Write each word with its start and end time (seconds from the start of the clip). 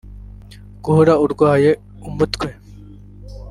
guhora 0.83 1.13
urwaye 1.25 1.71
umutwe 2.07 2.47